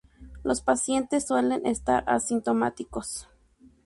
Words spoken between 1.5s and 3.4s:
estar asintomáticos.